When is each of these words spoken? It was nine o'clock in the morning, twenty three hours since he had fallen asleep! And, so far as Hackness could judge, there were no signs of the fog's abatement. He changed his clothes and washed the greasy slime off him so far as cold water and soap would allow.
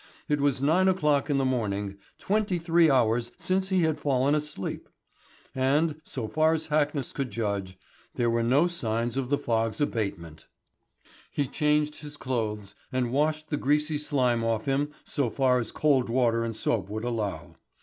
It 0.27 0.41
was 0.41 0.63
nine 0.63 0.87
o'clock 0.87 1.29
in 1.29 1.37
the 1.37 1.45
morning, 1.45 1.99
twenty 2.17 2.57
three 2.57 2.89
hours 2.89 3.33
since 3.37 3.69
he 3.69 3.83
had 3.83 3.99
fallen 3.99 4.33
asleep! 4.33 4.89
And, 5.53 6.01
so 6.03 6.27
far 6.27 6.53
as 6.53 6.69
Hackness 6.69 7.13
could 7.13 7.29
judge, 7.29 7.77
there 8.15 8.27
were 8.27 8.41
no 8.41 8.65
signs 8.65 9.15
of 9.15 9.29
the 9.29 9.37
fog's 9.37 9.79
abatement. 9.79 10.47
He 11.29 11.45
changed 11.45 11.97
his 11.99 12.17
clothes 12.17 12.73
and 12.91 13.11
washed 13.13 13.51
the 13.51 13.57
greasy 13.57 13.99
slime 13.99 14.43
off 14.43 14.65
him 14.65 14.91
so 15.05 15.29
far 15.29 15.59
as 15.59 15.71
cold 15.71 16.09
water 16.09 16.43
and 16.43 16.55
soap 16.57 16.89
would 16.89 17.03
allow. 17.03 17.57